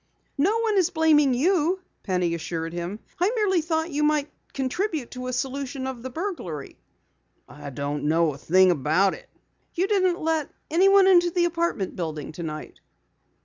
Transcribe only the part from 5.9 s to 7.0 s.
the burglary."